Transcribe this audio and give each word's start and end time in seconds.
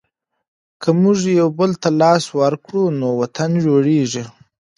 که 0.81 0.89
موږ 1.01 1.19
یوبل 1.41 1.71
ته 1.81 1.89
لاس 2.01 2.23
ورکړو 2.39 2.83
نو 2.99 3.07
وطن 3.21 3.51
جوړېږي. 3.65 4.23